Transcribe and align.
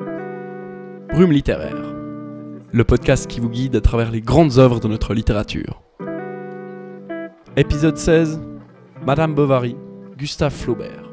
Brume 0.00 1.32
littéraire, 1.32 1.94
le 2.72 2.84
podcast 2.84 3.26
qui 3.26 3.40
vous 3.40 3.50
guide 3.50 3.76
à 3.76 3.80
travers 3.80 4.10
les 4.10 4.20
grandes 4.20 4.58
œuvres 4.58 4.80
de 4.80 4.88
notre 4.88 5.12
littérature. 5.12 5.82
Épisode 7.56 7.96
16 7.96 8.40
Madame 9.04 9.34
Bovary, 9.34 9.76
Gustave 10.16 10.54
Flaubert. 10.54 11.10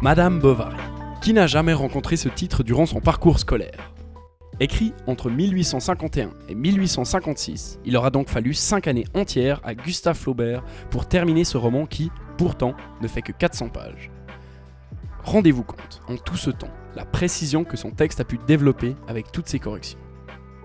Madame 0.00 0.38
Bovary. 0.38 0.76
Qui 1.22 1.32
n'a 1.32 1.46
jamais 1.46 1.72
rencontré 1.72 2.16
ce 2.16 2.28
titre 2.28 2.62
durant 2.62 2.86
son 2.86 3.00
parcours 3.00 3.38
scolaire 3.38 3.92
Écrit 4.60 4.92
entre 5.06 5.28
1851 5.28 6.30
et 6.48 6.54
1856, 6.54 7.80
il 7.84 7.96
aura 7.96 8.10
donc 8.10 8.28
fallu 8.28 8.54
5 8.54 8.88
années 8.88 9.06
entières 9.14 9.60
à 9.64 9.74
Gustave 9.74 10.16
Flaubert 10.16 10.62
pour 10.90 11.08
terminer 11.08 11.44
ce 11.44 11.58
roman 11.58 11.84
qui, 11.84 12.10
pourtant, 12.38 12.74
ne 13.02 13.08
fait 13.08 13.22
que 13.22 13.32
400 13.32 13.68
pages. 13.68 14.10
Rendez-vous 15.26 15.64
compte, 15.64 16.00
en 16.06 16.16
tout 16.16 16.36
ce 16.36 16.50
temps, 16.50 16.70
la 16.94 17.04
précision 17.04 17.64
que 17.64 17.76
son 17.76 17.90
texte 17.90 18.20
a 18.20 18.24
pu 18.24 18.38
développer 18.46 18.94
avec 19.08 19.32
toutes 19.32 19.48
ses 19.48 19.58
corrections. 19.58 19.98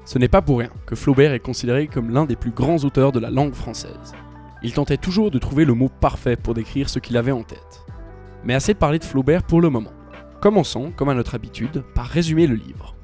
Ce 0.05 0.19
n'est 0.19 0.27
pas 0.27 0.43
pour 0.43 0.59
rien 0.59 0.69
que 0.85 0.95
Flaubert 0.95 1.33
est 1.33 1.39
considéré 1.39 1.87
comme 1.87 2.11
l'un 2.11 2.25
des 2.25 2.35
plus 2.35 2.51
grands 2.51 2.77
auteurs 2.77 3.11
de 3.11 3.19
la 3.19 3.31
langue 3.31 3.55
française. 3.55 4.13
Il 4.61 4.73
tentait 4.73 4.97
toujours 4.97 5.31
de 5.31 5.39
trouver 5.39 5.65
le 5.65 5.73
mot 5.73 5.89
parfait 5.89 6.35
pour 6.35 6.53
décrire 6.53 6.89
ce 6.89 6.99
qu'il 6.99 7.17
avait 7.17 7.31
en 7.31 7.41
tête. 7.41 7.83
Mais 8.43 8.53
assez 8.53 8.75
parlé 8.75 8.99
de 8.99 9.03
Flaubert 9.03 9.41
pour 9.41 9.61
le 9.61 9.71
moment. 9.71 9.93
Commençons, 10.41 10.91
comme 10.95 11.09
à 11.09 11.15
notre 11.15 11.33
habitude, 11.33 11.83
par 11.95 12.05
résumer 12.05 12.45
le 12.45 12.55
livre. 12.55 12.95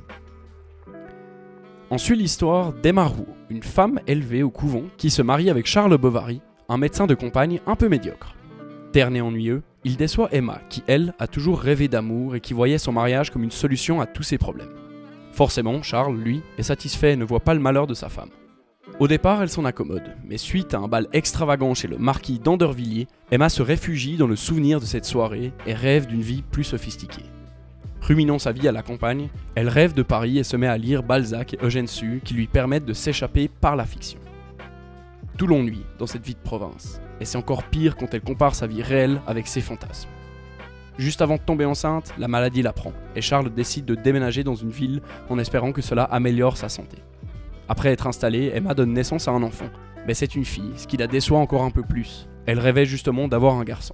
On 1.90 1.98
suit 1.98 2.18
l'histoire 2.18 2.72
d'Emma 2.72 3.06
Roux, 3.06 3.30
une 3.50 3.64
femme 3.64 4.00
élevée 4.06 4.44
au 4.44 4.52
couvent 4.52 4.84
qui 4.98 5.10
se 5.10 5.24
marie 5.24 5.50
avec 5.50 5.66
Charles 5.66 5.98
Bovary, 5.98 6.40
un 6.70 6.78
médecin 6.78 7.08
de 7.08 7.16
compagne 7.16 7.62
un 7.66 7.76
peu 7.76 7.90
médiocre. 7.90 8.36
Terne 8.92 9.16
et 9.16 9.22
ennuyeux, 9.22 9.64
il 9.88 9.96
déçoit 9.96 10.28
Emma, 10.34 10.60
qui 10.68 10.84
elle 10.86 11.14
a 11.18 11.28
toujours 11.28 11.62
rêvé 11.62 11.88
d'amour 11.88 12.36
et 12.36 12.42
qui 12.42 12.54
voyait 12.54 12.78
son 12.78 12.92
mariage 12.92 13.32
comme 13.32 13.44
une 13.44 13.52
solution 13.52 14.02
à 14.02 14.06
tous 14.06 14.22
ses 14.22 14.38
problèmes. 14.38 14.68
Forcément, 15.32 15.82
Charles, 15.82 16.18
lui, 16.18 16.42
est 16.58 16.64
satisfait 16.64 17.14
et 17.14 17.16
ne 17.16 17.24
voit 17.24 17.40
pas 17.40 17.54
le 17.54 17.62
malheur 17.62 17.88
de 17.88 17.94
sa 17.94 18.10
femme. 18.10 18.32
Au 19.00 19.08
départ, 19.08 19.42
elle 19.42 19.50
s'en 19.50 19.64
accommode, 19.64 20.18
mais 20.26 20.38
suite 20.38 20.74
à 20.74 20.80
un 20.80 20.90
bal 20.90 21.08
extravagant 21.14 21.74
chez 21.74 21.88
le 21.88 21.98
marquis 21.98 22.38
d'Andervilliers, 22.38 23.08
Emma 23.32 23.48
se 23.48 23.62
réfugie 23.62 24.18
dans 24.18 24.28
le 24.28 24.36
souvenir 24.36 24.82
de 24.82 24.86
cette 24.86 25.06
soirée 25.06 25.54
et 25.66 25.74
rêve 25.74 26.06
d'une 26.06 26.22
vie 26.22 26.42
plus 26.42 26.66
sophistiquée. 26.66 27.24
Ruminant 28.02 28.40
sa 28.40 28.52
vie 28.52 28.68
à 28.68 28.74
la 28.74 28.84
campagne, 28.84 29.30
elle 29.56 29.70
rêve 29.70 29.94
de 29.94 30.04
Paris 30.04 30.38
et 30.38 30.44
se 30.44 30.58
met 30.58 30.68
à 30.68 30.78
lire 30.78 31.02
Balzac 31.02 31.54
et 31.54 31.60
Eugène 31.62 31.88
Sue 31.88 32.20
qui 32.26 32.34
lui 32.34 32.48
permettent 32.48 32.86
de 32.86 32.94
s'échapper 32.94 33.48
par 33.48 33.78
la 33.78 33.86
fiction. 33.86 34.20
Tout 35.38 35.48
l'ennuie 35.48 35.86
dans 35.98 36.08
cette 36.08 36.26
vie 36.26 36.34
de 36.34 36.40
province, 36.40 37.00
et 37.20 37.26
c'est 37.26 37.38
encore 37.38 37.64
pire 37.64 37.96
quand 37.96 38.14
elle 38.14 38.22
compare 38.22 38.56
sa 38.56 38.68
vie 38.68 38.82
réelle 38.82 39.22
avec 39.28 39.48
ses 39.48 39.62
fantasmes. 39.62 40.10
Juste 40.98 41.22
avant 41.22 41.36
de 41.36 41.42
tomber 41.42 41.66
enceinte, 41.66 42.14
la 42.18 42.28
maladie 42.28 42.64
la 42.64 42.74
prend, 42.74 42.94
et 43.16 43.22
Charles 43.22 43.54
décide 43.54 43.86
de 43.86 43.96
déménager 43.96 44.44
dans 44.44 44.56
une 44.56 44.72
ville 44.72 45.02
en 45.30 45.38
espérant 45.38 45.72
que 45.72 45.82
cela 45.82 46.04
améliore 46.04 46.58
sa 46.58 46.70
santé. 46.70 46.98
Après 47.70 47.92
être 47.92 48.08
installée, 48.08 48.52
Emma 48.54 48.74
donne 48.74 48.94
naissance 48.94 49.28
à 49.28 49.32
un 49.32 49.44
enfant, 49.44 49.70
mais 50.08 50.14
c'est 50.14 50.36
une 50.36 50.46
fille, 50.46 50.74
ce 50.76 50.88
qui 50.88 50.98
la 50.98 51.08
déçoit 51.08 51.38
encore 51.38 51.64
un 51.64 51.70
peu 51.70 51.84
plus. 51.84 52.28
Elle 52.46 52.60
rêvait 52.60 52.86
justement 52.86 53.28
d'avoir 53.28 53.56
un 53.56 53.64
garçon. 53.64 53.94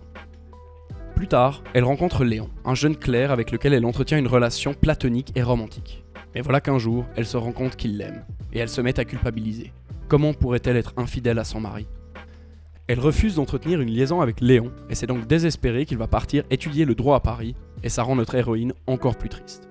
Plus 1.15 1.27
tard, 1.27 1.61
elle 1.73 1.83
rencontre 1.83 2.23
Léon, 2.23 2.49
un 2.65 2.75
jeune 2.75 2.95
clerc 2.95 3.31
avec 3.31 3.51
lequel 3.51 3.73
elle 3.73 3.85
entretient 3.85 4.17
une 4.17 4.27
relation 4.27 4.73
platonique 4.73 5.31
et 5.35 5.43
romantique. 5.43 6.03
Mais 6.35 6.41
voilà 6.41 6.61
qu'un 6.61 6.77
jour, 6.77 7.05
elle 7.15 7.25
se 7.25 7.37
rend 7.37 7.51
compte 7.51 7.75
qu'il 7.75 7.97
l'aime, 7.97 8.23
et 8.53 8.59
elle 8.59 8.69
se 8.69 8.81
met 8.81 8.99
à 8.99 9.05
culpabiliser. 9.05 9.73
Comment 10.07 10.33
pourrait-elle 10.33 10.77
être 10.77 10.93
infidèle 10.97 11.39
à 11.39 11.43
son 11.43 11.59
mari? 11.59 11.87
Elle 12.87 12.99
refuse 12.99 13.35
d'entretenir 13.35 13.81
une 13.81 13.89
liaison 13.89 14.21
avec 14.21 14.41
Léon, 14.41 14.71
et 14.89 14.95
c'est 14.95 15.07
donc 15.07 15.25
désespéré 15.27 15.85
qu'il 15.85 15.97
va 15.97 16.07
partir 16.07 16.43
étudier 16.49 16.85
le 16.85 16.95
droit 16.95 17.15
à 17.15 17.21
Paris, 17.21 17.55
et 17.83 17.89
ça 17.89 18.03
rend 18.03 18.15
notre 18.15 18.35
héroïne 18.35 18.73
encore 18.87 19.17
plus 19.17 19.29
triste. 19.29 19.69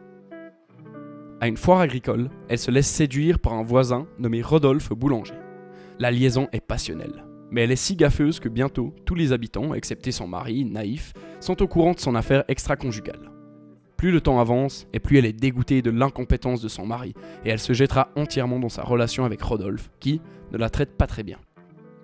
À 1.41 1.49
une 1.49 1.57
foire 1.57 1.81
agricole, 1.81 2.31
elle 2.49 2.59
se 2.59 2.71
laisse 2.71 2.89
séduire 2.89 3.39
par 3.39 3.53
un 3.53 3.63
voisin 3.63 4.07
nommé 4.19 4.43
Rodolphe 4.43 4.91
Boulanger. 4.91 5.35
La 5.99 6.11
liaison 6.11 6.49
est 6.53 6.61
passionnelle 6.61 7.25
mais 7.53 7.63
elle 7.63 7.71
est 7.71 7.77
si 7.77 7.95
gaffeuse 7.97 8.41
que 8.41 8.49
bientôt, 8.49 8.95
tous 9.05 9.15
les 9.15 9.33
habitants, 9.33 9.75
excepté 9.75 10.11
son 10.11 10.27
mari, 10.27 10.65
naïf, 10.65 11.13
sont 11.39 11.63
au 11.63 11.69
courant 11.69 11.93
de 11.93 12.01
son 12.01 12.15
affaire 12.15 12.45
extra-conjugale. 12.49 13.31
Plus 13.99 14.11
le 14.11 14.23
temps 14.23 14.41
avance, 14.41 14.89
et 14.95 14.99
plus 14.99 15.19
elle 15.19 15.27
est 15.27 15.35
dégoûtée 15.35 15.83
de 15.83 15.91
l'incompétence 15.91 16.63
de 16.63 16.69
son 16.69 16.87
mari, 16.87 17.13
et 17.45 17.51
elle 17.51 17.59
se 17.59 17.75
jettera 17.75 18.09
entièrement 18.17 18.59
dans 18.59 18.71
sa 18.71 18.83
relation 18.83 19.27
avec 19.27 19.43
Rodolphe, 19.43 19.91
qui 20.01 20.23
ne 20.51 20.59
la 20.59 20.71
traite 20.71 20.97
pas 20.97 21.07
très 21.07 21.23
bien. 21.23 21.39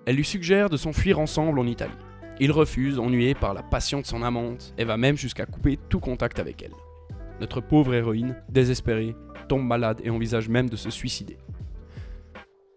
Elle 0.05 0.15
lui 0.15 0.25
suggère 0.25 0.69
de 0.69 0.77
s'enfuir 0.77 1.19
ensemble 1.19 1.59
en 1.59 1.67
Italie. 1.67 1.91
Il 2.39 2.51
refuse, 2.51 2.99
ennuyé 2.99 3.35
par 3.35 3.53
la 3.53 3.63
passion 3.63 3.99
de 3.99 4.05
son 4.05 4.23
amante, 4.23 4.73
et 4.77 4.85
va 4.85 4.97
même 4.97 5.17
jusqu'à 5.17 5.45
couper 5.45 5.77
tout 5.89 5.99
contact 5.99 6.39
avec 6.39 6.63
elle. 6.63 6.73
Notre 7.41 7.61
pauvre 7.61 7.93
héroïne, 7.93 8.35
désespérée, 8.49 9.15
tombe 9.47 9.65
malade 9.65 10.01
et 10.03 10.09
envisage 10.09 10.49
même 10.49 10.69
de 10.69 10.75
se 10.75 10.89
suicider. 10.89 11.37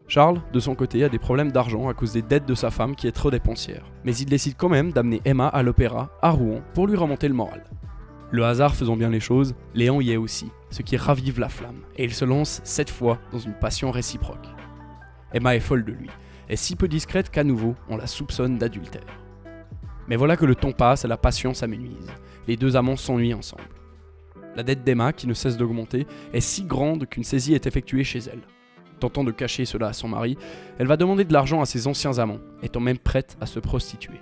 Charles, 0.08 0.42
de 0.52 0.60
son 0.60 0.74
côté, 0.74 1.04
a 1.04 1.08
des 1.08 1.18
problèmes 1.18 1.52
d'argent 1.52 1.88
à 1.88 1.94
cause 1.94 2.12
des 2.12 2.22
dettes 2.22 2.44
de 2.44 2.54
sa 2.54 2.70
femme 2.70 2.96
qui 2.96 3.06
est 3.06 3.12
trop 3.12 3.30
dépensière, 3.30 3.90
mais 4.04 4.14
il 4.14 4.26
décide 4.26 4.56
quand 4.58 4.68
même 4.68 4.92
d'amener 4.92 5.22
Emma 5.24 5.48
à 5.48 5.62
l'opéra, 5.62 6.10
à 6.20 6.30
Rouen, 6.30 6.60
pour 6.74 6.86
lui 6.86 6.96
remonter 6.96 7.28
le 7.28 7.34
moral. 7.34 7.64
Le 8.30 8.44
hasard 8.44 8.74
faisant 8.74 8.96
bien 8.96 9.10
les 9.10 9.20
choses, 9.20 9.54
Léon 9.74 10.00
y 10.00 10.10
est 10.10 10.16
aussi, 10.16 10.50
ce 10.70 10.82
qui 10.82 10.96
ravive 10.96 11.38
la 11.38 11.48
flamme, 11.48 11.82
et 11.96 12.04
il 12.04 12.12
se 12.12 12.24
lance 12.24 12.60
cette 12.64 12.90
fois 12.90 13.18
dans 13.30 13.38
une 13.38 13.54
passion 13.54 13.90
réciproque. 13.90 14.48
Emma 15.32 15.56
est 15.56 15.60
folle 15.60 15.84
de 15.84 15.92
lui, 15.92 16.10
et 16.52 16.56
si 16.56 16.76
peu 16.76 16.86
discrète 16.86 17.30
qu'à 17.30 17.44
nouveau 17.44 17.74
on 17.88 17.96
la 17.96 18.06
soupçonne 18.06 18.58
d'adultère. 18.58 19.06
Mais 20.06 20.16
voilà 20.16 20.36
que 20.36 20.44
le 20.44 20.54
temps 20.54 20.72
passe 20.72 21.06
et 21.06 21.08
la 21.08 21.16
passion 21.16 21.54
s'amenuise. 21.54 22.12
Les 22.46 22.58
deux 22.58 22.76
amants 22.76 22.98
s'ennuient 22.98 23.32
ensemble. 23.32 23.62
La 24.54 24.62
dette 24.62 24.84
d'Emma, 24.84 25.14
qui 25.14 25.26
ne 25.26 25.32
cesse 25.32 25.56
d'augmenter, 25.56 26.06
est 26.34 26.40
si 26.40 26.64
grande 26.64 27.06
qu'une 27.06 27.24
saisie 27.24 27.54
est 27.54 27.66
effectuée 27.66 28.04
chez 28.04 28.18
elle. 28.18 28.42
Tentant 29.00 29.24
de 29.24 29.30
cacher 29.30 29.64
cela 29.64 29.86
à 29.86 29.92
son 29.94 30.08
mari, 30.08 30.36
elle 30.78 30.86
va 30.86 30.98
demander 30.98 31.24
de 31.24 31.32
l'argent 31.32 31.62
à 31.62 31.66
ses 31.66 31.86
anciens 31.86 32.18
amants, 32.18 32.40
étant 32.62 32.80
même 32.80 32.98
prête 32.98 33.38
à 33.40 33.46
se 33.46 33.58
prostituer. 33.58 34.20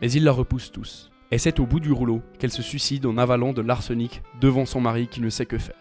Mais 0.00 0.10
il 0.10 0.24
la 0.24 0.32
repousse 0.32 0.72
tous, 0.72 1.10
et 1.30 1.36
c'est 1.36 1.60
au 1.60 1.66
bout 1.66 1.80
du 1.80 1.92
rouleau 1.92 2.22
qu'elle 2.38 2.52
se 2.52 2.62
suicide 2.62 3.04
en 3.04 3.18
avalant 3.18 3.52
de 3.52 3.60
l'arsenic 3.60 4.22
devant 4.40 4.64
son 4.64 4.80
mari 4.80 5.08
qui 5.08 5.20
ne 5.20 5.28
sait 5.28 5.44
que 5.44 5.58
faire. 5.58 5.76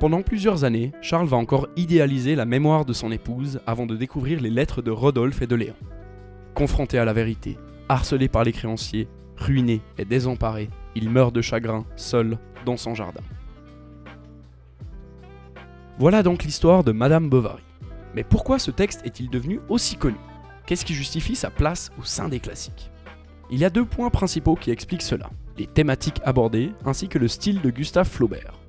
Pendant 0.00 0.22
plusieurs 0.22 0.64
années, 0.64 0.92
Charles 1.02 1.28
va 1.28 1.36
encore 1.36 1.68
idéaliser 1.76 2.34
la 2.34 2.46
mémoire 2.46 2.86
de 2.86 2.94
son 2.94 3.12
épouse 3.12 3.60
avant 3.66 3.84
de 3.84 3.96
découvrir 3.96 4.40
les 4.40 4.48
lettres 4.48 4.80
de 4.80 4.90
Rodolphe 4.90 5.42
et 5.42 5.46
de 5.46 5.54
Léon. 5.54 5.74
Confronté 6.54 6.98
à 6.98 7.04
la 7.04 7.12
vérité, 7.12 7.58
harcelé 7.90 8.26
par 8.26 8.42
les 8.42 8.52
créanciers, 8.52 9.08
ruiné 9.36 9.82
et 9.98 10.06
désemparé, 10.06 10.70
il 10.94 11.10
meurt 11.10 11.34
de 11.34 11.42
chagrin, 11.42 11.84
seul, 11.96 12.38
dans 12.64 12.78
son 12.78 12.94
jardin. 12.94 13.20
Voilà 15.98 16.22
donc 16.22 16.44
l'histoire 16.44 16.82
de 16.82 16.92
Madame 16.92 17.28
Bovary. 17.28 17.62
Mais 18.14 18.24
pourquoi 18.24 18.58
ce 18.58 18.70
texte 18.70 19.02
est-il 19.04 19.28
devenu 19.28 19.60
aussi 19.68 19.96
connu? 19.96 20.16
Qu'est-ce 20.64 20.86
qui 20.86 20.94
justifie 20.94 21.36
sa 21.36 21.50
place 21.50 21.90
au 22.00 22.04
sein 22.04 22.30
des 22.30 22.40
classiques? 22.40 22.90
Il 23.50 23.58
y 23.58 23.66
a 23.66 23.70
deux 23.70 23.84
points 23.84 24.08
principaux 24.08 24.54
qui 24.54 24.70
expliquent 24.70 25.02
cela, 25.02 25.28
les 25.58 25.66
thématiques 25.66 26.22
abordées 26.24 26.72
ainsi 26.86 27.06
que 27.06 27.18
le 27.18 27.28
style 27.28 27.60
de 27.60 27.68
Gustave 27.68 28.08
Flaubert. 28.08 28.59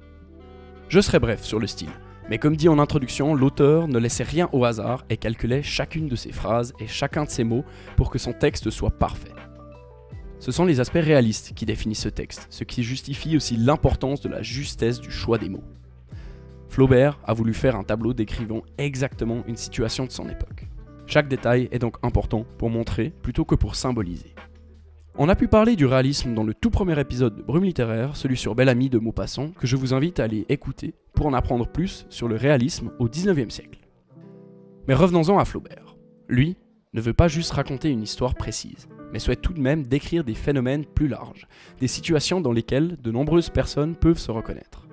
Je 0.91 0.99
serai 0.99 1.19
bref 1.19 1.41
sur 1.41 1.57
le 1.57 1.67
style, 1.67 1.87
mais 2.29 2.37
comme 2.37 2.57
dit 2.57 2.67
en 2.67 2.77
introduction, 2.77 3.33
l'auteur 3.33 3.87
ne 3.87 3.97
laissait 3.97 4.25
rien 4.25 4.49
au 4.51 4.65
hasard 4.65 5.05
et 5.09 5.15
calculait 5.15 5.63
chacune 5.63 6.09
de 6.09 6.17
ses 6.17 6.33
phrases 6.33 6.73
et 6.81 6.87
chacun 6.87 7.23
de 7.23 7.29
ses 7.29 7.45
mots 7.45 7.63
pour 7.95 8.09
que 8.09 8.19
son 8.19 8.33
texte 8.33 8.69
soit 8.69 8.91
parfait. 8.91 9.31
Ce 10.39 10.51
sont 10.51 10.65
les 10.65 10.81
aspects 10.81 10.95
réalistes 10.95 11.53
qui 11.55 11.65
définissent 11.65 12.01
ce 12.01 12.09
texte, 12.09 12.47
ce 12.49 12.65
qui 12.65 12.83
justifie 12.83 13.37
aussi 13.37 13.55
l'importance 13.55 14.19
de 14.19 14.27
la 14.27 14.41
justesse 14.41 14.99
du 14.99 15.11
choix 15.11 15.37
des 15.37 15.47
mots. 15.47 15.63
Flaubert 16.67 17.19
a 17.23 17.33
voulu 17.33 17.53
faire 17.53 17.77
un 17.77 17.85
tableau 17.85 18.13
décrivant 18.13 18.63
exactement 18.77 19.45
une 19.47 19.55
situation 19.55 20.03
de 20.03 20.11
son 20.11 20.27
époque. 20.27 20.67
Chaque 21.07 21.29
détail 21.29 21.69
est 21.71 21.79
donc 21.79 21.95
important 22.03 22.45
pour 22.57 22.69
montrer 22.69 23.13
plutôt 23.21 23.45
que 23.45 23.55
pour 23.55 23.75
symboliser. 23.75 24.35
On 25.17 25.27
a 25.27 25.35
pu 25.35 25.49
parler 25.49 25.75
du 25.75 25.85
réalisme 25.85 26.33
dans 26.33 26.45
le 26.45 26.53
tout 26.53 26.69
premier 26.69 26.97
épisode 26.97 27.35
de 27.35 27.41
Brume 27.41 27.65
littéraire, 27.65 28.15
celui 28.15 28.37
sur 28.37 28.55
Bel 28.55 28.69
Ami 28.69 28.89
de 28.89 28.97
Maupassant, 28.97 29.51
que 29.51 29.67
je 29.67 29.75
vous 29.75 29.93
invite 29.93 30.21
à 30.21 30.23
aller 30.23 30.45
écouter 30.47 30.93
pour 31.13 31.25
en 31.25 31.33
apprendre 31.33 31.67
plus 31.67 32.05
sur 32.09 32.29
le 32.29 32.37
réalisme 32.37 32.91
au 32.97 33.09
19e 33.09 33.49
siècle. 33.49 33.79
Mais 34.87 34.93
revenons-en 34.93 35.37
à 35.37 35.43
Flaubert. 35.43 35.97
Lui 36.29 36.55
ne 36.93 37.01
veut 37.01 37.13
pas 37.13 37.27
juste 37.27 37.51
raconter 37.51 37.89
une 37.89 38.03
histoire 38.03 38.35
précise, 38.35 38.87
mais 39.11 39.19
souhaite 39.19 39.41
tout 39.41 39.51
de 39.51 39.59
même 39.59 39.85
décrire 39.85 40.23
des 40.23 40.33
phénomènes 40.33 40.85
plus 40.85 41.09
larges, 41.09 41.45
des 41.81 41.87
situations 41.87 42.39
dans 42.39 42.53
lesquelles 42.53 42.95
de 43.01 43.11
nombreuses 43.11 43.49
personnes 43.49 43.95
peuvent 43.95 44.17
se 44.17 44.31
reconnaître. 44.31 44.87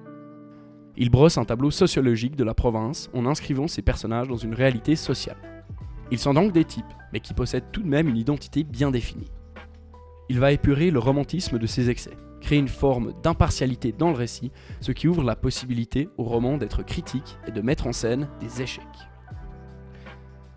Il 0.97 1.11
brosse 1.11 1.39
un 1.39 1.45
tableau 1.45 1.71
sociologique 1.71 2.35
de 2.35 2.45
la 2.45 2.55
province 2.55 3.09
en 3.15 3.25
inscrivant 3.25 3.69
ses 3.69 3.83
personnages 3.83 4.27
dans 4.27 4.37
une 4.37 4.55
réalité 4.55 4.97
sociale. 4.97 5.63
Ils 6.11 6.19
sont 6.19 6.35
donc 6.35 6.53
des 6.53 6.65
types, 6.65 6.85
mais 7.13 7.21
qui 7.21 7.35
possèdent 7.35 7.71
tout 7.71 7.83
de 7.83 7.89
même 7.89 8.09
une 8.09 8.17
identité 8.17 8.65
bien 8.65 8.91
définie. 8.91 9.31
Il 10.31 10.41
va 10.41 10.53
épurer 10.53 10.91
le 10.91 10.99
romantisme 10.99 11.59
de 11.59 11.67
ses 11.67 11.89
excès, 11.89 12.17
créer 12.43 12.59
une 12.59 12.69
forme 12.69 13.15
d'impartialité 13.23 13.93
dans 13.93 14.11
le 14.11 14.17
récit, 14.17 14.53
ce 14.81 14.93
qui 14.93 15.09
ouvre 15.09 15.23
la 15.23 15.37
possibilité 15.37 16.11
au 16.19 16.25
roman 16.25 16.59
d'être 16.59 16.83
critique 16.83 17.39
et 17.47 17.51
de 17.51 17.63
mettre 17.63 17.87
en 17.87 17.93
scène 17.93 18.29
des 18.39 18.61
échecs. 18.61 18.85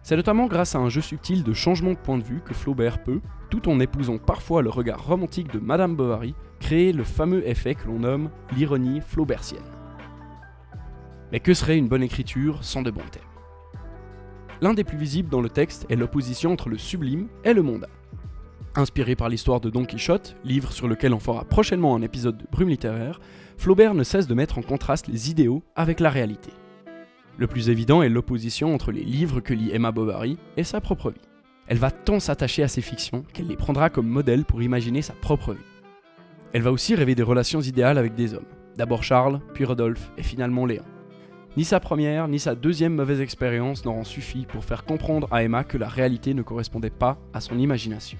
C'est 0.03 0.17
notamment 0.17 0.47
grâce 0.47 0.75
à 0.75 0.79
un 0.79 0.89
jeu 0.89 0.99
subtil 0.99 1.43
de 1.43 1.53
changement 1.53 1.91
de 1.91 1.97
point 1.97 2.17
de 2.17 2.23
vue 2.23 2.41
que 2.43 2.53
Flaubert 2.53 3.01
peut, 3.03 3.21
tout 3.49 3.69
en 3.69 3.79
épousant 3.79 4.17
parfois 4.17 4.61
le 4.61 4.69
regard 4.69 5.05
romantique 5.05 5.53
de 5.53 5.59
Madame 5.59 5.95
Bovary, 5.95 6.35
créer 6.59 6.91
le 6.91 7.03
fameux 7.03 7.47
effet 7.47 7.75
que 7.75 7.87
l'on 7.87 7.99
nomme 7.99 8.29
l'ironie 8.55 8.99
flaubertienne. 8.99 9.61
Mais 11.31 11.39
que 11.39 11.53
serait 11.53 11.77
une 11.77 11.87
bonne 11.87 12.03
écriture 12.03 12.63
sans 12.63 12.81
de 12.81 12.91
bons 12.91 13.07
thèmes? 13.09 13.21
L'un 14.59 14.73
des 14.73 14.83
plus 14.83 14.97
visibles 14.97 15.29
dans 15.29 15.41
le 15.41 15.49
texte 15.49 15.85
est 15.89 15.95
l'opposition 15.95 16.51
entre 16.51 16.67
le 16.67 16.77
sublime 16.77 17.29
et 17.45 17.53
le 17.53 17.61
mondain. 17.61 17.87
Inspiré 18.75 19.17
par 19.17 19.27
l'histoire 19.27 19.59
de 19.59 19.69
Don 19.69 19.83
Quichotte, 19.83 20.37
livre 20.45 20.71
sur 20.71 20.87
lequel 20.87 21.13
on 21.13 21.19
fera 21.19 21.43
prochainement 21.43 21.93
un 21.93 22.01
épisode 22.01 22.37
de 22.37 22.45
Brume 22.49 22.69
littéraire, 22.69 23.19
Flaubert 23.57 23.93
ne 23.93 24.03
cesse 24.03 24.27
de 24.27 24.33
mettre 24.33 24.57
en 24.57 24.61
contraste 24.61 25.09
les 25.09 25.29
idéaux 25.29 25.61
avec 25.75 25.99
la 25.99 26.09
réalité. 26.09 26.51
Le 27.37 27.47
plus 27.47 27.69
évident 27.69 28.01
est 28.01 28.07
l'opposition 28.07 28.73
entre 28.73 28.93
les 28.93 29.03
livres 29.03 29.41
que 29.41 29.53
lit 29.53 29.71
Emma 29.73 29.91
Bovary 29.91 30.37
et 30.55 30.63
sa 30.63 30.79
propre 30.79 31.11
vie. 31.11 31.19
Elle 31.67 31.79
va 31.79 31.91
tant 31.91 32.21
s'attacher 32.21 32.63
à 32.63 32.69
ses 32.69 32.81
fictions 32.81 33.25
qu'elle 33.33 33.47
les 33.47 33.57
prendra 33.57 33.89
comme 33.89 34.07
modèle 34.07 34.45
pour 34.45 34.61
imaginer 34.61 35.01
sa 35.01 35.13
propre 35.13 35.53
vie. 35.53 35.59
Elle 36.53 36.61
va 36.61 36.71
aussi 36.71 36.95
rêver 36.95 37.13
des 37.13 37.23
relations 37.23 37.61
idéales 37.61 37.97
avec 37.97 38.15
des 38.15 38.33
hommes. 38.33 38.45
D'abord 38.77 39.03
Charles, 39.03 39.41
puis 39.53 39.65
Rodolphe 39.65 40.11
et 40.17 40.23
finalement 40.23 40.65
Léon. 40.65 40.85
Ni 41.57 41.65
sa 41.65 41.81
première, 41.81 42.29
ni 42.29 42.39
sa 42.39 42.55
deuxième 42.55 42.95
mauvaise 42.95 43.19
expérience 43.19 43.83
n'auront 43.83 44.05
suffi 44.05 44.45
pour 44.45 44.63
faire 44.63 44.85
comprendre 44.85 45.27
à 45.31 45.43
Emma 45.43 45.65
que 45.65 45.77
la 45.77 45.89
réalité 45.89 46.33
ne 46.33 46.41
correspondait 46.41 46.89
pas 46.89 47.17
à 47.33 47.41
son 47.41 47.59
imagination. 47.59 48.17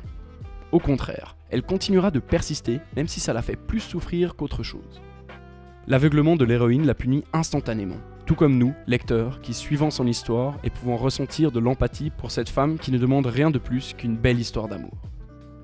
Au 0.72 0.80
contraire, 0.80 1.36
elle 1.50 1.64
continuera 1.64 2.12
de 2.12 2.20
persister, 2.20 2.80
même 2.96 3.10
si 3.10 3.20
ça 3.20 3.34
la 3.34 3.42
fait 3.42 3.58
plus 3.58 3.82
souffrir 3.82 4.36
qu'autre 4.36 4.64
chose. 4.64 5.02
L'aveuglement 5.88 6.38
de 6.38 6.46
l'héroïne 6.46 6.86
la 6.86 6.94
punit 6.94 7.26
instantanément, 7.34 7.98
tout 8.26 8.36
comme 8.36 8.58
nous, 8.58 8.74
lecteurs, 8.88 9.42
qui 9.42 9.54
suivant 9.54 9.92
son 9.92 10.08
histoire 10.08 10.58
et 10.64 10.70
pouvant 10.70 10.96
ressentir 10.96 11.52
de 11.52 11.60
l'empathie 11.60 12.10
pour 12.10 12.32
cette 12.32 12.50
femme 12.50 12.80
qui 12.80 12.92
ne 12.92 12.98
demande 12.98 13.26
rien 13.26 13.52
de 13.52 13.60
plus 13.60 13.94
qu'une 13.94 14.16
belle 14.16 14.40
histoire 14.40 14.70
d'amour. 14.70 14.94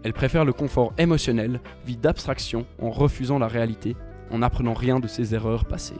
Elle 0.03 0.11
préfère 0.11 0.43
le 0.43 0.51
confort 0.51 0.93
émotionnel, 0.97 1.61
vit 1.85 1.97
d'abstraction 1.97 2.65
en 2.81 2.89
refusant 2.89 3.39
la 3.39 3.47
réalité, 3.47 3.95
en 4.31 4.39
n'apprenant 4.39 4.73
rien 4.73 4.99
de 4.99 5.07
ses 5.07 5.33
erreurs 5.33 5.65
passées. 5.65 5.95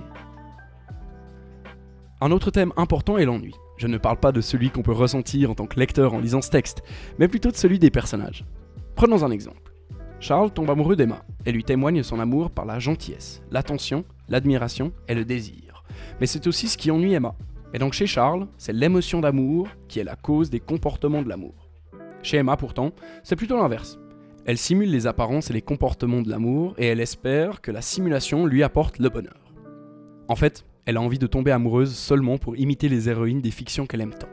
Un 2.20 2.32
autre 2.32 2.52
thème 2.52 2.74
important 2.76 3.18
est 3.18 3.26
l'ennui. 3.26 3.54
Je 3.78 3.88
ne 3.88 3.98
parle 3.98 4.20
pas 4.20 4.32
de 4.32 4.42
celui 4.42 4.72
qu'on 4.72 4.82
peut 4.82 4.92
ressentir 4.92 5.52
en 5.52 5.56
tant 5.56 5.68
que 5.68 5.80
lecteur 5.80 6.14
en 6.14 6.20
lisant 6.20 6.42
ce 6.42 6.50
texte, 6.50 6.84
mais 7.20 7.28
plutôt 7.28 7.52
de 7.52 7.56
celui 7.56 7.80
des 7.80 7.92
personnages. 7.92 8.44
Prenons 8.98 9.24
un 9.24 9.30
exemple. 9.30 9.72
Charles 10.20 10.50
tombe 10.50 10.72
amoureux 10.72 10.96
d'Emma 10.96 11.24
et 11.46 11.52
lui 11.52 11.64
témoigne 11.64 12.02
son 12.02 12.20
amour 12.20 12.50
par 12.50 12.66
la 12.66 12.80
gentillesse, 12.80 13.44
l'attention, 13.52 14.06
l'admiration 14.28 14.92
et 15.08 15.14
le 15.14 15.24
désir. 15.24 15.84
Mais 16.20 16.26
c'est 16.26 16.48
aussi 16.48 16.68
ce 16.68 16.80
qui 16.80 16.90
ennuie 16.90 17.14
Emma. 17.14 17.36
Et 17.76 17.78
donc 17.78 17.94
chez 17.94 18.08
Charles, 18.08 18.48
c'est 18.58 18.74
l'émotion 18.74 19.22
d'amour 19.22 19.68
qui 19.88 20.00
est 20.00 20.04
la 20.04 20.16
cause 20.16 20.50
des 20.50 20.60
comportements 20.60 21.22
de 21.22 21.30
l'amour. 21.30 21.70
Chez 22.24 22.38
Emma 22.38 22.58
pourtant, 22.58 22.92
c'est 23.22 23.36
plutôt 23.36 23.58
l'inverse. 23.58 24.00
Elle 24.48 24.58
simule 24.58 24.90
les 24.90 25.06
apparences 25.06 25.52
et 25.52 25.54
les 25.54 25.62
comportements 25.62 26.24
de 26.24 26.32
l'amour 26.32 26.74
et 26.80 26.88
elle 26.88 27.00
espère 27.00 27.62
que 27.62 27.70
la 27.70 27.84
simulation 27.84 28.48
lui 28.48 28.64
apporte 28.64 28.98
le 28.98 29.10
bonheur. 29.10 29.54
En 30.28 30.36
fait, 30.36 30.66
elle 30.88 30.98
a 30.98 31.02
envie 31.02 31.20
de 31.20 31.28
tomber 31.28 31.52
amoureuse 31.52 31.94
seulement 31.94 32.40
pour 32.40 32.58
imiter 32.58 32.90
les 32.90 33.10
héroïnes 33.10 33.42
des 33.42 33.52
fictions 33.52 33.86
qu'elle 33.86 34.02
aime 34.02 34.16
tant. 34.16 34.30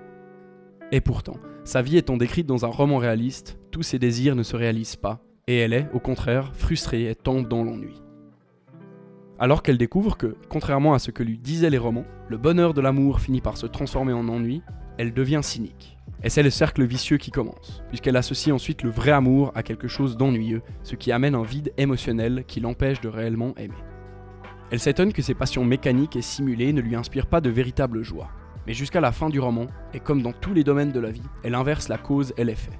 Et 0.90 1.02
pourtant, 1.02 1.36
sa 1.64 1.82
vie 1.82 1.98
étant 1.98 2.16
décrite 2.16 2.46
dans 2.46 2.64
un 2.64 2.68
roman 2.68 2.96
réaliste, 2.96 3.58
tous 3.74 3.82
ses 3.82 3.98
désirs 3.98 4.36
ne 4.36 4.44
se 4.44 4.54
réalisent 4.54 4.94
pas, 4.94 5.18
et 5.48 5.58
elle 5.58 5.72
est, 5.72 5.88
au 5.92 5.98
contraire, 5.98 6.52
frustrée 6.54 7.10
et 7.10 7.16
tombe 7.16 7.48
dans 7.48 7.64
l'ennui. 7.64 8.00
Alors 9.36 9.64
qu'elle 9.64 9.78
découvre 9.78 10.16
que, 10.16 10.36
contrairement 10.48 10.94
à 10.94 11.00
ce 11.00 11.10
que 11.10 11.24
lui 11.24 11.38
disaient 11.38 11.70
les 11.70 11.78
romans, 11.78 12.04
le 12.28 12.38
bonheur 12.38 12.72
de 12.72 12.80
l'amour 12.80 13.18
finit 13.18 13.40
par 13.40 13.56
se 13.56 13.66
transformer 13.66 14.12
en 14.12 14.28
ennui, 14.28 14.62
elle 14.96 15.12
devient 15.12 15.40
cynique. 15.42 15.98
Et 16.22 16.30
c'est 16.30 16.44
le 16.44 16.50
cercle 16.50 16.84
vicieux 16.84 17.16
qui 17.16 17.32
commence, 17.32 17.82
puisqu'elle 17.88 18.16
associe 18.16 18.54
ensuite 18.54 18.84
le 18.84 18.90
vrai 18.90 19.10
amour 19.10 19.50
à 19.56 19.64
quelque 19.64 19.88
chose 19.88 20.16
d'ennuyeux, 20.16 20.62
ce 20.84 20.94
qui 20.94 21.10
amène 21.10 21.34
un 21.34 21.42
vide 21.42 21.72
émotionnel 21.76 22.44
qui 22.46 22.60
l'empêche 22.60 23.00
de 23.00 23.08
réellement 23.08 23.56
aimer. 23.56 23.74
Elle 24.70 24.78
s'étonne 24.78 25.12
que 25.12 25.20
ses 25.20 25.34
passions 25.34 25.64
mécaniques 25.64 26.14
et 26.14 26.22
simulées 26.22 26.72
ne 26.72 26.80
lui 26.80 26.94
inspirent 26.94 27.26
pas 27.26 27.40
de 27.40 27.50
véritable 27.50 28.04
joie. 28.04 28.30
Mais 28.68 28.72
jusqu'à 28.72 29.00
la 29.00 29.10
fin 29.10 29.30
du 29.30 29.40
roman, 29.40 29.66
et 29.94 29.98
comme 29.98 30.22
dans 30.22 30.32
tous 30.32 30.54
les 30.54 30.62
domaines 30.62 30.92
de 30.92 31.00
la 31.00 31.10
vie, 31.10 31.28
elle 31.42 31.56
inverse 31.56 31.88
la 31.88 31.98
cause 31.98 32.32
et 32.36 32.44
l'effet. 32.44 32.78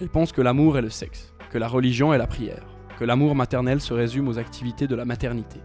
Elle 0.00 0.08
pense 0.08 0.32
que 0.32 0.40
l'amour 0.40 0.78
est 0.78 0.82
le 0.82 0.88
sexe, 0.88 1.34
que 1.50 1.58
la 1.58 1.68
religion 1.68 2.14
est 2.14 2.18
la 2.18 2.26
prière, 2.26 2.64
que 2.98 3.04
l'amour 3.04 3.34
maternel 3.34 3.82
se 3.82 3.92
résume 3.92 4.28
aux 4.28 4.38
activités 4.38 4.86
de 4.86 4.94
la 4.94 5.04
maternité. 5.04 5.60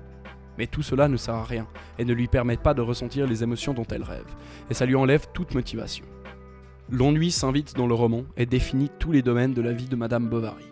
Mais 0.57 0.67
tout 0.67 0.81
cela 0.81 1.07
ne 1.07 1.15
sert 1.15 1.35
à 1.35 1.45
rien 1.45 1.67
et 1.97 2.03
ne 2.03 2.13
lui 2.13 2.27
permet 2.27 2.57
pas 2.57 2.73
de 2.73 2.81
ressentir 2.81 3.27
les 3.27 3.43
émotions 3.43 3.73
dont 3.73 3.87
elle 3.89 4.03
rêve, 4.03 4.25
et 4.69 4.73
ça 4.73 4.85
lui 4.85 4.95
enlève 4.95 5.27
toute 5.33 5.55
motivation. 5.55 6.03
L'ennui 6.89 7.31
s'invite 7.31 7.75
dans 7.75 7.87
le 7.87 7.93
roman 7.93 8.23
et 8.35 8.45
définit 8.45 8.91
tous 8.99 9.13
les 9.13 9.21
domaines 9.21 9.53
de 9.53 9.61
la 9.61 9.71
vie 9.71 9.87
de 9.87 9.95
Madame 9.95 10.27
Bovary. 10.27 10.65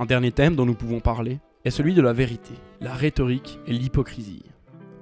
Un 0.00 0.06
dernier 0.06 0.32
thème 0.32 0.56
dont 0.56 0.66
nous 0.66 0.74
pouvons 0.74 0.98
parler 0.98 1.38
est 1.64 1.70
celui 1.70 1.94
de 1.94 2.02
la 2.02 2.12
vérité, 2.12 2.54
la 2.80 2.94
rhétorique 2.94 3.60
et 3.68 3.72
l'hypocrisie. 3.72 4.42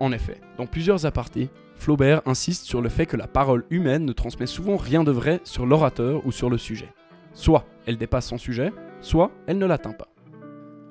En 0.01 0.13
effet, 0.13 0.39
dans 0.59 0.67
plusieurs 0.67 1.07
apartés, 1.07 1.49
Flaubert 1.83 2.23
insiste 2.27 2.65
sur 2.65 2.81
le 2.81 2.89
fait 2.89 3.07
que 3.07 3.17
la 3.17 3.27
parole 3.27 3.65
humaine 3.69 4.05
ne 4.05 4.13
transmet 4.13 4.47
souvent 4.47 4.77
rien 4.77 5.03
de 5.03 5.11
vrai 5.11 5.41
sur 5.43 5.67
l'orateur 5.67 6.25
ou 6.25 6.31
sur 6.31 6.49
le 6.49 6.57
sujet. 6.57 6.89
Soit 7.35 7.67
elle 7.87 7.99
dépasse 7.99 8.29
son 8.29 8.39
sujet, 8.39 8.73
soit 9.01 9.33
elle 9.49 9.59
ne 9.59 9.67
l'atteint 9.67 9.93
pas. 9.93 10.07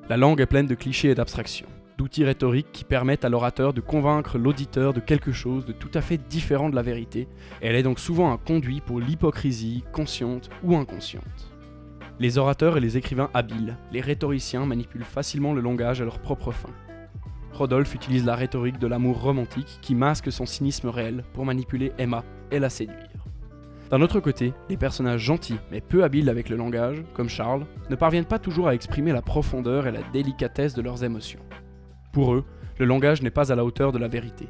La 0.10 0.18
langue 0.18 0.42
est 0.42 0.46
pleine 0.48 0.68
de 0.68 0.76
clichés 0.76 1.08
et 1.08 1.16
d'abstractions, 1.16 1.70
d'outils 1.98 2.26
rhétoriques 2.26 2.74
qui 2.74 2.84
permettent 2.84 3.24
à 3.24 3.30
l'orateur 3.30 3.72
de 3.72 3.80
convaincre 3.80 4.38
l'auditeur 4.38 4.92
de 4.92 5.00
quelque 5.00 5.32
chose 5.32 5.66
de 5.66 5.72
tout 5.72 5.92
à 5.94 6.02
fait 6.02 6.18
différent 6.18 6.70
de 6.70 6.76
la 6.76 6.82
vérité, 6.82 7.30
et 7.62 7.68
elle 7.68 7.78
est 7.78 7.84
donc 7.84 7.98
souvent 7.98 8.30
un 8.30 8.38
conduit 8.38 8.82
pour 8.82 9.00
l'hypocrisie 9.00 9.86
consciente 9.94 10.50
ou 10.62 10.76
inconsciente. 10.76 11.54
Les 12.20 12.38
orateurs 12.38 12.76
et 12.76 12.82
les 12.82 12.98
écrivains 12.98 13.30
habiles, 13.34 13.78
les 13.94 14.02
rhétoriciens 14.02 14.66
manipulent 14.66 15.06
facilement 15.06 15.54
le 15.54 15.62
langage 15.62 16.02
à 16.02 16.04
leur 16.04 16.20
propre 16.20 16.52
fin. 16.52 16.70
Rodolphe 17.54 17.94
utilise 17.96 18.26
la 18.26 18.36
rhétorique 18.36 18.80
de 18.80 18.88
l'amour 18.88 19.22
romantique 19.22 19.80
qui 19.82 19.96
masque 19.96 20.32
son 20.32 20.46
cynisme 20.46 20.90
réel 20.90 21.24
pour 21.34 21.46
manipuler 21.46 21.92
Emma 21.98 22.24
et 22.52 22.60
la 22.60 22.70
séduire. 22.70 23.08
D'un 23.90 24.02
autre 24.02 24.22
côté, 24.22 24.54
les 24.70 24.78
personnages 24.78 25.22
gentils 25.22 25.60
mais 25.70 25.82
peu 25.82 26.04
habiles 26.04 26.30
avec 26.30 26.48
le 26.48 26.56
langage, 26.56 27.04
comme 27.14 27.28
Charles, 27.28 27.66
ne 27.90 27.96
parviennent 27.96 28.26
pas 28.26 28.40
toujours 28.40 28.70
à 28.70 28.74
exprimer 28.74 29.12
la 29.12 29.22
profondeur 29.22 29.86
et 29.86 29.92
la 29.92 30.02
délicatesse 30.14 30.74
de 30.74 30.82
leurs 30.82 31.04
émotions. 31.04 31.42
Pour 32.14 32.34
eux, 32.34 32.46
le 32.80 32.86
langage 32.86 33.22
n'est 33.22 33.32
pas 33.32 33.52
à 33.52 33.56
la 33.56 33.66
hauteur 33.66 33.92
de 33.92 34.00
la 34.00 34.08
vérité. 34.08 34.48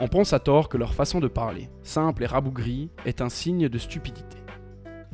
On 0.00 0.06
pense 0.06 0.32
à 0.32 0.38
tort 0.38 0.68
que 0.68 0.76
leur 0.76 0.94
façon 0.94 1.18
de 1.18 1.28
parler, 1.28 1.70
simple 1.82 2.22
et 2.22 2.26
rabougrie, 2.26 2.90
est 3.04 3.20
un 3.20 3.28
signe 3.28 3.68
de 3.68 3.78
stupidité. 3.78 4.36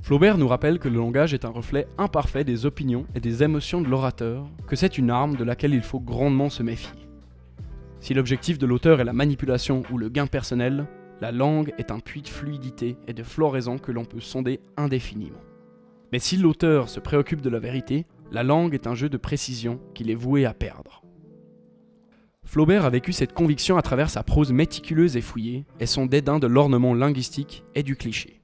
Flaubert 0.04 0.36
nous 0.36 0.48
rappelle 0.48 0.78
que 0.78 0.90
le 0.90 0.98
langage 0.98 1.32
est 1.32 1.46
un 1.46 1.48
reflet 1.48 1.88
imparfait 1.96 2.44
des 2.44 2.66
opinions 2.66 3.06
et 3.14 3.20
des 3.20 3.42
émotions 3.42 3.80
de 3.80 3.88
l'orateur, 3.88 4.46
que 4.66 4.76
c'est 4.76 4.98
une 4.98 5.08
arme 5.08 5.34
de 5.34 5.44
laquelle 5.44 5.72
il 5.72 5.80
faut 5.80 5.98
grandement 5.98 6.50
se 6.50 6.62
méfier. 6.62 7.08
Si 8.00 8.12
l'objectif 8.12 8.58
de 8.58 8.66
l'auteur 8.66 9.00
est 9.00 9.04
la 9.04 9.14
manipulation 9.14 9.82
ou 9.90 9.96
le 9.96 10.10
gain 10.10 10.26
personnel, 10.26 10.86
la 11.22 11.32
langue 11.32 11.72
est 11.78 11.90
un 11.90 12.00
puits 12.00 12.20
de 12.20 12.28
fluidité 12.28 12.98
et 13.08 13.14
de 13.14 13.22
floraison 13.22 13.78
que 13.78 13.92
l'on 13.92 14.04
peut 14.04 14.20
sonder 14.20 14.60
indéfiniment. 14.76 15.40
Mais 16.12 16.18
si 16.18 16.36
l'auteur 16.36 16.90
se 16.90 17.00
préoccupe 17.00 17.40
de 17.40 17.48
la 17.48 17.58
vérité, 17.58 18.04
la 18.30 18.42
langue 18.42 18.74
est 18.74 18.86
un 18.86 18.94
jeu 18.94 19.08
de 19.08 19.16
précision 19.16 19.80
qu'il 19.94 20.10
est 20.10 20.14
voué 20.14 20.44
à 20.44 20.52
perdre. 20.52 21.02
Flaubert 22.44 22.84
a 22.84 22.90
vécu 22.90 23.14
cette 23.14 23.32
conviction 23.32 23.78
à 23.78 23.82
travers 23.82 24.10
sa 24.10 24.22
prose 24.22 24.52
méticuleuse 24.52 25.16
et 25.16 25.22
fouillée 25.22 25.64
et 25.80 25.86
son 25.86 26.04
dédain 26.04 26.38
de 26.38 26.46
l'ornement 26.46 26.92
linguistique 26.92 27.64
et 27.74 27.82
du 27.82 27.96
cliché. 27.96 28.43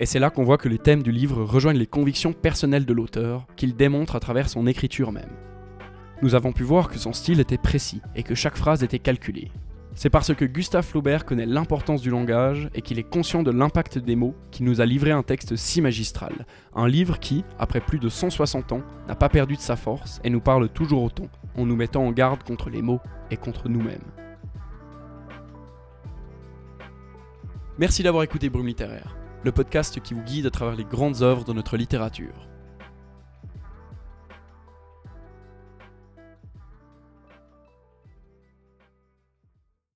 Et 0.00 0.06
c'est 0.06 0.20
là 0.20 0.30
qu'on 0.30 0.44
voit 0.44 0.58
que 0.58 0.68
les 0.68 0.78
thèmes 0.78 1.02
du 1.02 1.10
livre 1.10 1.42
rejoignent 1.42 1.78
les 1.78 1.86
convictions 1.86 2.32
personnelles 2.32 2.86
de 2.86 2.92
l'auteur, 2.92 3.46
qu'il 3.56 3.74
démontre 3.74 4.14
à 4.14 4.20
travers 4.20 4.48
son 4.48 4.66
écriture 4.68 5.10
même. 5.10 5.30
Nous 6.22 6.36
avons 6.36 6.52
pu 6.52 6.62
voir 6.62 6.88
que 6.88 6.98
son 6.98 7.12
style 7.12 7.40
était 7.40 7.58
précis 7.58 8.00
et 8.14 8.22
que 8.22 8.36
chaque 8.36 8.56
phrase 8.56 8.84
était 8.84 9.00
calculée. 9.00 9.50
C'est 9.94 10.10
parce 10.10 10.32
que 10.32 10.44
Gustave 10.44 10.84
Flaubert 10.84 11.24
connaît 11.24 11.46
l'importance 11.46 12.00
du 12.00 12.10
langage 12.10 12.68
et 12.74 12.82
qu'il 12.82 13.00
est 13.00 13.10
conscient 13.10 13.42
de 13.42 13.50
l'impact 13.50 13.98
des 13.98 14.14
mots 14.14 14.36
qu'il 14.52 14.66
nous 14.66 14.80
a 14.80 14.86
livré 14.86 15.10
un 15.10 15.24
texte 15.24 15.56
si 15.56 15.82
magistral. 15.82 16.46
Un 16.76 16.86
livre 16.86 17.18
qui, 17.18 17.44
après 17.58 17.80
plus 17.80 17.98
de 17.98 18.08
160 18.08 18.70
ans, 18.70 18.82
n'a 19.08 19.16
pas 19.16 19.28
perdu 19.28 19.56
de 19.56 19.60
sa 19.60 19.74
force 19.74 20.20
et 20.22 20.30
nous 20.30 20.40
parle 20.40 20.68
toujours 20.68 21.02
autant, 21.02 21.26
en 21.56 21.66
nous 21.66 21.74
mettant 21.74 22.04
en 22.04 22.12
garde 22.12 22.44
contre 22.44 22.70
les 22.70 22.82
mots 22.82 23.00
et 23.32 23.36
contre 23.36 23.68
nous-mêmes. 23.68 23.98
Merci 27.78 28.04
d'avoir 28.04 28.22
écouté 28.22 28.48
Brume 28.48 28.68
littéraire 28.68 29.17
le 29.44 29.52
podcast 29.52 30.00
qui 30.00 30.14
vous 30.14 30.22
guide 30.22 30.46
à 30.46 30.50
travers 30.50 30.74
les 30.74 30.84
grandes 30.84 31.22
œuvres 31.22 31.44
de 31.44 31.52
notre 31.52 31.76
littérature. 31.76 32.48